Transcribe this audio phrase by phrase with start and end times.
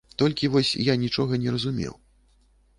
[0.19, 1.93] Толькі вось я нічога не разумеў.